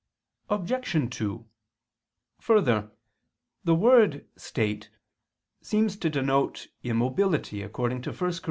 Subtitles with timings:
[0.49, 1.11] Obj.
[1.15, 1.45] 2:
[2.39, 2.89] Further,
[3.63, 4.89] the word "state"
[5.61, 8.39] seems to denote immobility according to 1 Cor.